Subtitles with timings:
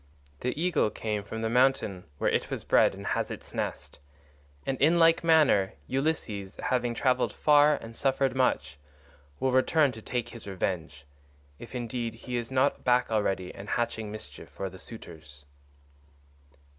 [0.39, 3.99] The eagle came from the mountain where it was bred and has its nest,
[4.65, 8.79] and in like manner Ulysses, after having travelled far and suffered much,
[9.39, 14.49] will return to take his revenge—if indeed he is not back already and hatching mischief
[14.49, 15.45] for the suitors."